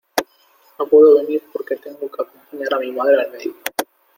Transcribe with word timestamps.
No 0.79 0.87
puedo 0.87 1.17
venir 1.17 1.43
porque 1.53 1.75
tengo 1.75 2.09
que 2.09 2.23
acompañar 2.23 2.73
a 2.73 2.79
mi 2.79 2.91
madre 2.91 3.21
al 3.21 3.31
médico. 3.33 3.59